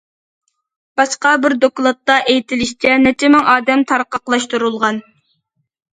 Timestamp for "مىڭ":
3.35-3.47